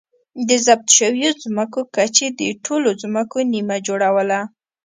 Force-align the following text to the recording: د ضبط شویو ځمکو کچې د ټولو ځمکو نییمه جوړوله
د 0.47 0.49
ضبط 0.65 0.87
شویو 0.97 1.31
ځمکو 1.43 1.81
کچې 1.95 2.27
د 2.39 2.41
ټولو 2.65 2.89
ځمکو 3.01 3.37
نییمه 3.51 3.77
جوړوله 3.87 4.39